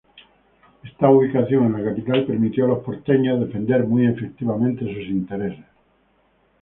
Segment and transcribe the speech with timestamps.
[0.83, 5.63] Esta ubicación de la capital permitió a los porteños defender muy efectivamente sus intereses.